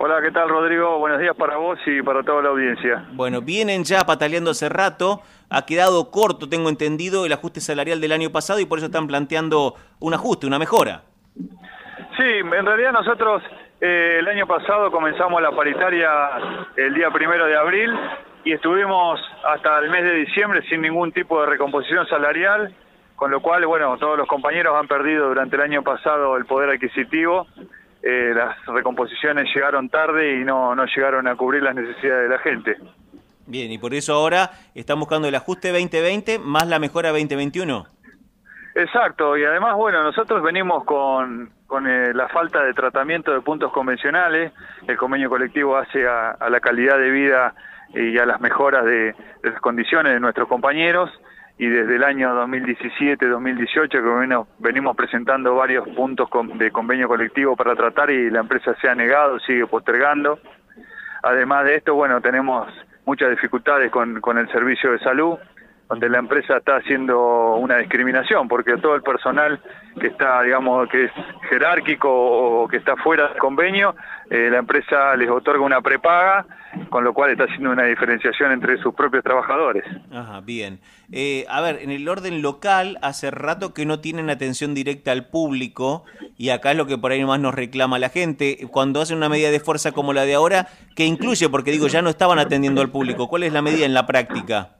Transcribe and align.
Hola, 0.00 0.22
¿qué 0.22 0.30
tal 0.30 0.48
Rodrigo? 0.48 0.96
Buenos 1.00 1.18
días 1.18 1.34
para 1.34 1.56
vos 1.56 1.76
y 1.84 2.00
para 2.02 2.22
toda 2.22 2.40
la 2.40 2.50
audiencia. 2.50 3.04
Bueno, 3.14 3.42
vienen 3.42 3.82
ya 3.82 4.04
pataleando 4.06 4.52
hace 4.52 4.68
rato, 4.68 5.22
ha 5.50 5.66
quedado 5.66 6.12
corto, 6.12 6.48
tengo 6.48 6.68
entendido, 6.68 7.26
el 7.26 7.32
ajuste 7.32 7.60
salarial 7.60 8.00
del 8.00 8.12
año 8.12 8.30
pasado 8.30 8.60
y 8.60 8.64
por 8.64 8.78
eso 8.78 8.86
están 8.86 9.08
planteando 9.08 9.74
un 9.98 10.14
ajuste, 10.14 10.46
una 10.46 10.60
mejora. 10.60 11.02
Sí, 12.16 12.22
en 12.22 12.64
realidad 12.64 12.92
nosotros 12.92 13.42
eh, 13.80 14.18
el 14.20 14.28
año 14.28 14.46
pasado 14.46 14.92
comenzamos 14.92 15.42
la 15.42 15.50
paritaria 15.50 16.08
el 16.76 16.94
día 16.94 17.10
primero 17.10 17.46
de 17.46 17.56
abril 17.56 17.90
y 18.44 18.52
estuvimos 18.52 19.20
hasta 19.52 19.80
el 19.80 19.90
mes 19.90 20.04
de 20.04 20.14
diciembre 20.14 20.62
sin 20.68 20.80
ningún 20.80 21.10
tipo 21.10 21.40
de 21.40 21.48
recomposición 21.48 22.06
salarial, 22.06 22.72
con 23.16 23.32
lo 23.32 23.40
cual, 23.40 23.66
bueno, 23.66 23.98
todos 23.98 24.16
los 24.16 24.28
compañeros 24.28 24.76
han 24.78 24.86
perdido 24.86 25.26
durante 25.26 25.56
el 25.56 25.62
año 25.62 25.82
pasado 25.82 26.36
el 26.36 26.46
poder 26.46 26.70
adquisitivo. 26.70 27.48
Eh, 28.10 28.32
las 28.34 28.56
recomposiciones 28.64 29.54
llegaron 29.54 29.90
tarde 29.90 30.40
y 30.40 30.42
no, 30.42 30.74
no 30.74 30.86
llegaron 30.86 31.28
a 31.28 31.36
cubrir 31.36 31.62
las 31.62 31.74
necesidades 31.74 32.22
de 32.22 32.28
la 32.30 32.38
gente. 32.38 32.76
Bien, 33.46 33.70
y 33.70 33.76
por 33.76 33.92
eso 33.92 34.14
ahora 34.14 34.50
están 34.74 34.98
buscando 34.98 35.28
el 35.28 35.34
ajuste 35.34 35.72
2020 35.72 36.38
más 36.38 36.66
la 36.66 36.78
mejora 36.78 37.10
2021. 37.10 37.86
Exacto, 38.76 39.36
y 39.36 39.44
además, 39.44 39.76
bueno, 39.76 40.02
nosotros 40.02 40.42
venimos 40.42 40.84
con, 40.84 41.50
con 41.66 41.86
eh, 41.86 42.14
la 42.14 42.28
falta 42.28 42.64
de 42.64 42.72
tratamiento 42.72 43.30
de 43.30 43.42
puntos 43.42 43.70
convencionales, 43.72 44.52
el 44.86 44.96
convenio 44.96 45.28
colectivo 45.28 45.76
hace 45.76 46.08
a, 46.08 46.34
la 46.48 46.60
calidad 46.60 46.96
de 46.96 47.10
vida 47.10 47.54
y 47.92 48.16
a 48.16 48.24
las 48.24 48.40
mejoras 48.40 48.86
de, 48.86 49.14
las 49.42 49.60
condiciones 49.60 50.14
de 50.14 50.20
nuestros 50.20 50.48
compañeros, 50.48 51.10
y 51.58 51.66
desde 51.66 51.96
el 51.96 52.04
año 52.04 52.30
2017-2018 52.46 53.88
que 53.90 54.46
venimos 54.60 54.96
presentando 54.96 55.56
varios 55.56 55.88
puntos 55.88 56.28
de 56.54 56.70
convenio 56.70 57.08
colectivo 57.08 57.56
para 57.56 57.74
tratar 57.74 58.10
y 58.10 58.30
la 58.30 58.40
empresa 58.40 58.76
se 58.80 58.88
ha 58.88 58.94
negado, 58.94 59.40
sigue 59.40 59.66
postergando. 59.66 60.38
Además 61.24 61.64
de 61.64 61.74
esto, 61.74 61.94
bueno, 61.94 62.20
tenemos 62.20 62.72
muchas 63.04 63.30
dificultades 63.30 63.90
con, 63.90 64.20
con 64.20 64.38
el 64.38 64.48
servicio 64.52 64.92
de 64.92 65.00
salud, 65.00 65.36
donde 65.88 66.08
la 66.08 66.18
empresa 66.18 66.58
está 66.58 66.76
haciendo 66.76 67.56
una 67.56 67.78
discriminación, 67.78 68.46
porque 68.46 68.76
todo 68.76 68.94
el 68.94 69.02
personal 69.02 69.60
que 69.98 70.08
está, 70.08 70.42
digamos, 70.42 70.88
que 70.90 71.04
es 71.04 71.12
jerárquico 71.48 72.08
o 72.10 72.68
que 72.68 72.76
está 72.76 72.94
fuera 72.96 73.28
del 73.28 73.38
convenio, 73.38 73.96
eh, 74.28 74.48
la 74.50 74.58
empresa 74.58 75.16
les 75.16 75.30
otorga 75.30 75.64
una 75.64 75.80
prepaga, 75.80 76.44
con 76.90 77.04
lo 77.04 77.14
cual 77.14 77.30
está 77.30 77.44
haciendo 77.44 77.70
una 77.70 77.84
diferenciación 77.84 78.52
entre 78.52 78.76
sus 78.82 78.94
propios 78.94 79.24
trabajadores. 79.24 79.82
Ajá, 80.12 80.40
bien. 80.42 80.80
Eh, 81.10 81.46
a 81.48 81.62
ver, 81.62 81.78
en 81.80 81.90
el 81.90 82.06
orden 82.06 82.42
local, 82.42 82.98
hace 83.00 83.30
rato 83.30 83.72
que 83.72 83.86
no 83.86 84.00
tienen 84.00 84.28
atención 84.28 84.74
directa 84.74 85.12
al 85.12 85.28
público, 85.28 86.04
y 86.36 86.50
acá 86.50 86.72
es 86.72 86.76
lo 86.76 86.86
que 86.86 86.98
por 86.98 87.12
ahí 87.12 87.24
más 87.24 87.40
nos 87.40 87.54
reclama 87.54 87.98
la 87.98 88.10
gente, 88.10 88.58
cuando 88.70 89.00
hacen 89.00 89.16
una 89.16 89.30
medida 89.30 89.50
de 89.50 89.60
fuerza 89.60 89.92
como 89.92 90.12
la 90.12 90.26
de 90.26 90.34
ahora, 90.34 90.68
que 90.94 91.06
incluye, 91.06 91.48
porque 91.48 91.70
digo, 91.70 91.86
ya 91.86 92.02
no 92.02 92.10
estaban 92.10 92.38
atendiendo 92.38 92.82
al 92.82 92.90
público, 92.90 93.28
¿cuál 93.28 93.44
es 93.44 93.54
la 93.54 93.62
medida 93.62 93.86
en 93.86 93.94
la 93.94 94.06
práctica? 94.06 94.77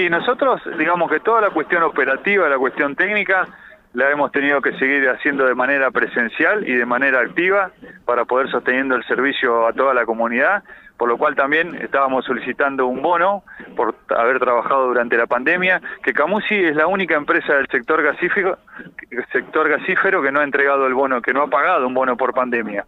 Y 0.00 0.08
nosotros, 0.08 0.62
digamos 0.78 1.10
que 1.10 1.20
toda 1.20 1.42
la 1.42 1.50
cuestión 1.50 1.82
operativa, 1.82 2.48
la 2.48 2.56
cuestión 2.56 2.96
técnica, 2.96 3.46
la 3.92 4.10
hemos 4.10 4.32
tenido 4.32 4.62
que 4.62 4.72
seguir 4.78 5.06
haciendo 5.10 5.44
de 5.44 5.54
manera 5.54 5.90
presencial 5.90 6.66
y 6.66 6.74
de 6.74 6.86
manera 6.86 7.20
activa 7.20 7.70
para 8.06 8.24
poder 8.24 8.50
sosteniendo 8.50 8.94
el 8.94 9.04
servicio 9.04 9.66
a 9.66 9.74
toda 9.74 9.92
la 9.92 10.06
comunidad, 10.06 10.62
por 10.96 11.06
lo 11.06 11.18
cual 11.18 11.34
también 11.34 11.74
estábamos 11.74 12.24
solicitando 12.24 12.86
un 12.86 13.02
bono 13.02 13.42
por 13.76 13.94
haber 14.08 14.38
trabajado 14.38 14.86
durante 14.86 15.18
la 15.18 15.26
pandemia, 15.26 15.82
que 16.02 16.14
Camusi 16.14 16.54
es 16.54 16.76
la 16.76 16.86
única 16.86 17.16
empresa 17.16 17.54
del 17.54 17.66
sector 17.66 18.02
gasífero, 18.02 18.56
sector 19.32 19.68
gasífero 19.68 20.22
que 20.22 20.32
no 20.32 20.40
ha 20.40 20.44
entregado 20.44 20.86
el 20.86 20.94
bono, 20.94 21.20
que 21.20 21.34
no 21.34 21.42
ha 21.42 21.48
pagado 21.48 21.86
un 21.86 21.92
bono 21.92 22.16
por 22.16 22.32
pandemia. 22.32 22.86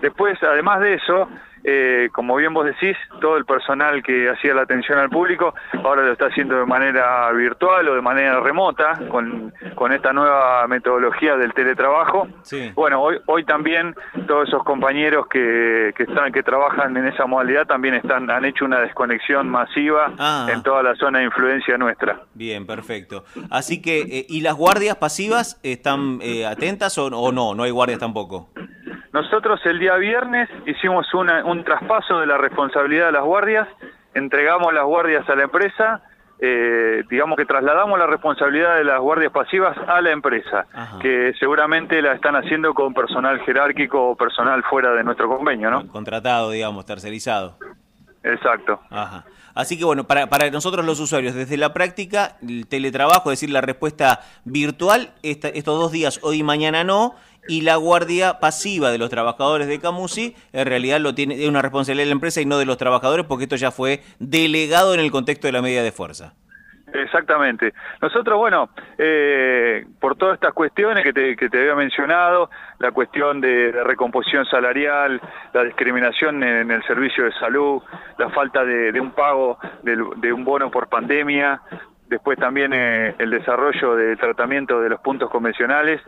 Después, 0.00 0.40
además 0.44 0.78
de 0.80 0.94
eso, 0.94 1.28
eh, 1.64 2.08
como 2.12 2.36
bien 2.36 2.52
vos 2.52 2.66
decís, 2.66 2.96
todo 3.20 3.36
el 3.36 3.44
personal 3.44 4.02
que 4.02 4.30
hacía 4.30 4.54
la 4.54 4.62
atención 4.62 4.98
al 4.98 5.10
público 5.10 5.54
ahora 5.84 6.02
lo 6.02 6.12
está 6.12 6.26
haciendo 6.26 6.56
de 6.56 6.66
manera 6.66 7.30
virtual 7.32 7.88
o 7.88 7.94
de 7.94 8.02
manera 8.02 8.40
remota 8.40 8.98
con, 9.08 9.52
con 9.74 9.92
esta 9.92 10.12
nueva 10.12 10.66
metodología 10.66 11.36
del 11.36 11.52
teletrabajo. 11.54 12.28
Bueno, 12.74 13.02
hoy, 13.02 13.18
hoy 13.26 13.44
también 13.44 13.94
todos 14.26 14.48
esos 14.48 14.64
compañeros 14.64 15.26
que, 15.28 15.92
que, 15.96 16.04
están, 16.04 16.32
que 16.32 16.42
trabajan 16.42 16.96
en 16.96 17.06
esa 17.06 17.26
modalidad 17.26 17.66
también 17.66 17.94
están, 17.94 18.30
han 18.30 18.44
hecho 18.44 18.64
una 18.64 18.80
desconexión 18.80 19.48
masiva 19.48 20.12
ah. 20.18 20.48
en 20.52 20.62
toda 20.62 20.82
la 20.82 20.94
zona 20.96 21.20
de 21.20 21.26
influencia 21.26 21.76
nuestra. 21.78 22.22
Bien, 22.34 22.66
perfecto. 22.66 23.24
Así 23.50 23.80
que, 23.80 24.00
eh, 24.00 24.26
¿y 24.28 24.40
las 24.40 24.54
guardias 24.54 24.96
pasivas 24.96 25.60
están 25.62 26.18
eh, 26.22 26.46
atentas 26.46 26.98
o, 26.98 27.06
o 27.06 27.32
no? 27.32 27.54
¿No 27.54 27.62
hay 27.62 27.70
guardias 27.70 27.98
tampoco? 27.98 28.50
Nosotros 29.12 29.60
el 29.66 29.78
día 29.78 29.96
viernes 29.96 30.48
hicimos 30.66 31.06
un 31.12 31.64
traspaso 31.64 32.18
de 32.20 32.26
la 32.26 32.38
responsabilidad 32.38 33.06
de 33.06 33.12
las 33.12 33.24
guardias, 33.24 33.68
entregamos 34.14 34.72
las 34.72 34.84
guardias 34.84 35.28
a 35.28 35.34
la 35.34 35.42
empresa, 35.42 36.02
eh, 36.40 37.04
digamos 37.10 37.36
que 37.36 37.44
trasladamos 37.44 37.98
la 37.98 38.06
responsabilidad 38.06 38.76
de 38.76 38.84
las 38.84 38.98
guardias 39.00 39.30
pasivas 39.30 39.76
a 39.86 40.00
la 40.00 40.10
empresa, 40.12 40.66
que 41.00 41.34
seguramente 41.38 42.00
la 42.00 42.14
están 42.14 42.36
haciendo 42.36 42.72
con 42.72 42.94
personal 42.94 43.38
jerárquico 43.40 44.10
o 44.10 44.16
personal 44.16 44.62
fuera 44.64 44.92
de 44.92 45.04
nuestro 45.04 45.28
convenio, 45.28 45.70
¿no? 45.70 45.86
Contratado, 45.88 46.50
digamos, 46.50 46.86
tercerizado. 46.86 47.58
Exacto. 48.24 48.80
Ajá. 48.90 49.24
Así 49.54 49.78
que 49.78 49.84
bueno, 49.84 50.04
para, 50.04 50.28
para 50.28 50.50
nosotros 50.50 50.84
los 50.86 50.98
usuarios, 51.00 51.34
desde 51.34 51.56
la 51.56 51.74
práctica, 51.74 52.36
el 52.40 52.66
teletrabajo, 52.66 53.30
es 53.30 53.40
decir, 53.40 53.50
la 53.50 53.60
respuesta 53.60 54.20
virtual, 54.44 55.12
estos 55.22 55.78
dos 55.78 55.92
días, 55.92 56.20
hoy 56.22 56.38
y 56.38 56.42
mañana 56.42 56.84
no, 56.84 57.14
y 57.48 57.62
la 57.62 57.76
guardia 57.76 58.38
pasiva 58.38 58.90
de 58.90 58.98
los 58.98 59.10
trabajadores 59.10 59.66
de 59.66 59.80
Camusi 59.80 60.36
en 60.52 60.66
realidad 60.66 61.00
lo 61.00 61.14
tiene 61.14 61.42
es 61.42 61.48
una 61.48 61.62
responsabilidad 61.62 62.04
de 62.04 62.10
la 62.10 62.14
empresa 62.14 62.40
y 62.40 62.46
no 62.46 62.58
de 62.58 62.66
los 62.66 62.76
trabajadores 62.76 63.26
porque 63.26 63.44
esto 63.44 63.56
ya 63.56 63.70
fue 63.70 64.00
delegado 64.18 64.94
en 64.94 65.00
el 65.00 65.10
contexto 65.10 65.48
de 65.48 65.52
la 65.52 65.62
medida 65.62 65.82
de 65.82 65.92
fuerza. 65.92 66.34
Exactamente. 66.92 67.72
Nosotros, 68.02 68.36
bueno, 68.36 68.68
eh, 68.98 69.86
por 69.98 70.16
todas 70.16 70.34
estas 70.34 70.52
cuestiones 70.52 71.02
que 71.02 71.12
te, 71.12 71.58
había 71.58 71.74
mencionado, 71.74 72.50
la 72.78 72.92
cuestión 72.92 73.40
de, 73.40 73.72
recomposición 73.72 74.44
salarial, 74.44 75.20
la 75.54 75.64
discriminación 75.64 76.42
en, 76.42 76.70
el 76.70 76.82
servicio 76.84 77.24
de 77.24 77.32
salud, 77.32 77.80
la 78.18 78.28
falta 78.30 78.64
de, 78.64 79.00
un 79.00 79.12
pago 79.12 79.58
de 79.82 80.32
un 80.32 80.44
bono 80.44 80.70
por 80.70 80.88
pandemia, 80.88 81.62
después 82.12 82.38
también 82.38 82.72
eh, 82.74 83.14
el 83.18 83.30
desarrollo 83.30 83.96
del 83.96 84.18
tratamiento 84.18 84.80
de 84.82 84.90
los 84.90 85.00
puntos 85.00 85.30
convencionales 85.30 85.98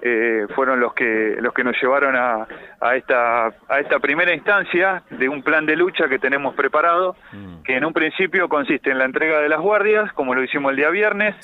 eh, 0.00 0.46
fueron 0.54 0.80
los 0.80 0.94
que 0.94 1.36
los 1.40 1.52
que 1.52 1.62
nos 1.62 1.76
llevaron 1.80 2.16
a, 2.16 2.46
a, 2.80 2.96
esta 2.96 3.48
a 3.68 3.78
esta 3.78 3.98
primera 3.98 4.34
instancia 4.34 5.02
de 5.10 5.28
un 5.28 5.42
plan 5.42 5.66
de 5.66 5.76
lucha 5.76 6.08
que 6.08 6.18
tenemos 6.18 6.54
preparado 6.54 7.16
mm. 7.32 7.62
que 7.64 7.76
en 7.76 7.84
un 7.84 7.92
principio 7.92 8.48
consiste 8.48 8.90
en 8.90 8.98
la 8.98 9.04
entrega 9.04 9.40
de 9.40 9.50
las 9.50 9.60
guardias 9.60 10.10
como 10.14 10.34
lo 10.34 10.42
hicimos 10.42 10.70
el 10.70 10.76
día 10.78 10.88
viernes. 10.88 11.36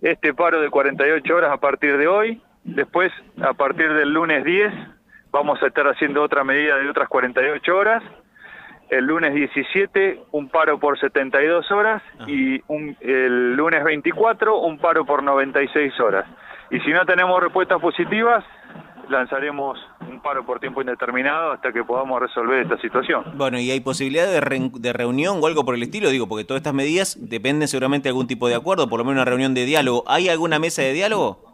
Este 0.00 0.32
paro 0.32 0.60
de 0.60 0.70
48 0.70 1.34
horas 1.34 1.50
a 1.50 1.56
partir 1.56 1.96
de 1.98 2.06
hoy. 2.06 2.40
Después 2.62 3.10
a 3.42 3.54
partir 3.54 3.92
del 3.92 4.12
lunes 4.12 4.44
10 4.44 4.72
vamos 5.32 5.60
a 5.60 5.66
estar 5.66 5.88
haciendo 5.88 6.22
otra 6.22 6.44
medida 6.44 6.78
de 6.78 6.88
otras 6.88 7.08
48 7.08 7.76
horas 7.76 8.02
el 8.90 9.04
lunes 9.06 9.34
17 9.34 10.24
un 10.32 10.48
paro 10.48 10.78
por 10.78 10.98
72 10.98 11.70
horas 11.70 12.02
y 12.26 12.60
un, 12.66 12.96
el 13.00 13.54
lunes 13.54 13.82
24 13.84 14.58
un 14.58 14.78
paro 14.78 15.04
por 15.04 15.22
96 15.22 15.98
horas. 16.00 16.26
Y 16.70 16.80
si 16.80 16.90
no 16.90 17.04
tenemos 17.04 17.40
respuestas 17.40 17.80
positivas, 17.80 18.44
lanzaremos 19.08 19.78
un 20.08 20.20
paro 20.20 20.44
por 20.46 20.60
tiempo 20.60 20.80
indeterminado 20.80 21.52
hasta 21.52 21.72
que 21.72 21.82
podamos 21.82 22.20
resolver 22.20 22.60
esta 22.60 22.78
situación. 22.78 23.24
Bueno, 23.34 23.58
¿y 23.58 23.70
hay 23.70 23.80
posibilidad 23.80 24.26
de, 24.26 24.70
de, 24.72 24.92
reunión 24.92 25.38
o 25.42 25.46
algo 25.46 25.64
por 25.64 25.74
el 25.74 25.82
estilo? 25.82 26.10
Digo, 26.10 26.28
porque 26.28 26.44
todas 26.44 26.60
estas 26.60 26.74
medidas 26.74 27.16
dependen 27.20 27.66
seguramente 27.68 28.04
de 28.04 28.10
algún 28.10 28.26
tipo 28.26 28.48
de 28.48 28.54
acuerdo, 28.54 28.88
por 28.88 28.98
lo 28.98 29.04
menos 29.04 29.22
una 29.22 29.24
reunión 29.24 29.54
de 29.54 29.64
diálogo. 29.64 30.04
¿Hay 30.06 30.28
alguna 30.28 30.58
mesa 30.58 30.82
de 30.82 30.92
diálogo? 30.92 31.49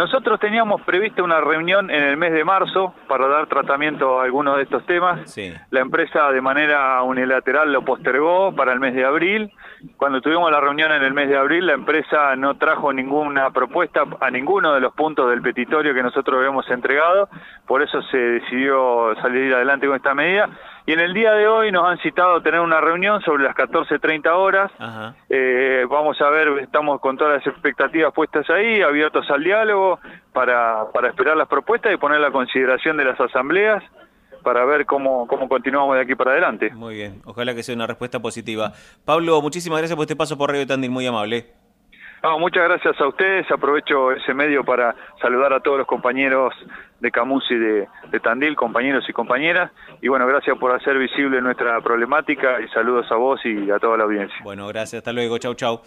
Nosotros 0.00 0.40
teníamos 0.40 0.80
previsto 0.80 1.22
una 1.22 1.42
reunión 1.42 1.90
en 1.90 2.02
el 2.02 2.16
mes 2.16 2.32
de 2.32 2.42
marzo 2.42 2.94
para 3.06 3.28
dar 3.28 3.46
tratamiento 3.48 4.18
a 4.18 4.24
algunos 4.24 4.56
de 4.56 4.62
estos 4.62 4.86
temas. 4.86 5.36
La 5.68 5.80
empresa 5.80 6.32
de 6.32 6.40
manera 6.40 7.02
unilateral 7.02 7.70
lo 7.70 7.84
postergó 7.84 8.50
para 8.56 8.72
el 8.72 8.80
mes 8.80 8.94
de 8.94 9.04
abril. 9.04 9.52
Cuando 9.98 10.22
tuvimos 10.22 10.50
la 10.50 10.58
reunión 10.58 10.90
en 10.90 11.02
el 11.02 11.12
mes 11.12 11.28
de 11.28 11.36
abril, 11.36 11.66
la 11.66 11.74
empresa 11.74 12.34
no 12.34 12.56
trajo 12.56 12.94
ninguna 12.94 13.50
propuesta 13.50 14.04
a 14.22 14.30
ninguno 14.30 14.72
de 14.72 14.80
los 14.80 14.94
puntos 14.94 15.28
del 15.28 15.42
petitorio 15.42 15.92
que 15.92 16.02
nosotros 16.02 16.38
habíamos 16.38 16.66
entregado. 16.70 17.28
Por 17.66 17.82
eso 17.82 18.00
se 18.04 18.16
decidió 18.16 19.14
salir 19.20 19.52
adelante 19.52 19.86
con 19.86 19.96
esta 19.96 20.14
medida 20.14 20.48
y 20.86 20.92
en 20.92 21.00
el 21.00 21.14
día 21.14 21.32
de 21.32 21.46
hoy 21.46 21.72
nos 21.72 21.84
han 21.84 21.98
citado 21.98 22.36
a 22.36 22.42
tener 22.42 22.60
una 22.60 22.80
reunión 22.80 23.20
sobre 23.22 23.44
las 23.44 23.54
14.30 23.54 24.28
horas. 24.34 24.72
Eh, 25.28 25.86
vamos 25.88 26.20
a 26.20 26.30
ver, 26.30 26.48
estamos 26.60 27.00
con 27.00 27.16
todas 27.16 27.38
las 27.38 27.46
expectativas 27.46 28.12
puestas 28.12 28.48
ahí, 28.50 28.82
abiertos 28.82 29.30
al 29.30 29.44
diálogo 29.44 29.98
para, 30.32 30.86
para 30.92 31.08
esperar 31.08 31.36
las 31.36 31.48
propuestas 31.48 31.92
y 31.92 31.96
poner 31.96 32.20
la 32.20 32.30
consideración 32.30 32.96
de 32.96 33.04
las 33.04 33.20
asambleas 33.20 33.82
para 34.42 34.64
ver 34.64 34.86
cómo, 34.86 35.26
cómo 35.26 35.48
continuamos 35.48 35.96
de 35.96 36.02
aquí 36.02 36.14
para 36.14 36.32
adelante. 36.32 36.70
Muy 36.70 36.94
bien, 36.94 37.20
ojalá 37.24 37.54
que 37.54 37.62
sea 37.62 37.74
una 37.74 37.86
respuesta 37.86 38.20
positiva. 38.20 38.72
Pablo, 39.04 39.40
muchísimas 39.42 39.78
gracias 39.78 39.96
por 39.96 40.04
este 40.04 40.16
paso 40.16 40.38
por 40.38 40.50
Radio 40.50 40.66
Tandil, 40.66 40.90
muy 40.90 41.06
amable. 41.06 41.59
Muchas 42.38 42.64
gracias 42.64 43.00
a 43.00 43.08
ustedes. 43.08 43.50
Aprovecho 43.50 44.12
ese 44.12 44.34
medio 44.34 44.64
para 44.64 44.94
saludar 45.20 45.52
a 45.52 45.60
todos 45.60 45.78
los 45.78 45.86
compañeros 45.86 46.54
de 47.00 47.10
Camus 47.10 47.44
y 47.50 47.54
de, 47.54 47.88
de, 48.10 48.20
Tandil, 48.20 48.56
compañeros 48.56 49.04
y 49.08 49.12
compañeras. 49.12 49.70
Y 50.02 50.08
bueno, 50.08 50.26
gracias 50.26 50.58
por 50.58 50.72
hacer 50.72 50.98
visible 50.98 51.40
nuestra 51.40 51.80
problemática 51.80 52.60
y 52.60 52.68
saludos 52.68 53.10
a 53.10 53.16
vos 53.16 53.40
y 53.44 53.70
a 53.70 53.78
toda 53.78 53.96
la 53.96 54.04
audiencia. 54.04 54.36
Bueno, 54.44 54.68
gracias. 54.68 55.00
Hasta 55.00 55.12
luego. 55.12 55.38
Chau, 55.38 55.54
chau. 55.54 55.80